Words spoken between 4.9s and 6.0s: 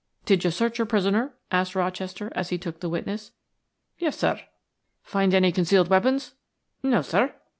"Find any concealed